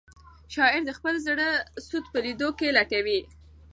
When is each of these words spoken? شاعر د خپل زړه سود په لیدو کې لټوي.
شاعر 0.53 0.81
د 0.87 0.91
خپل 0.97 1.15
زړه 1.27 1.47
سود 1.87 2.05
په 2.13 2.19
لیدو 2.25 2.49
کې 2.57 2.67
لټوي. 2.77 3.19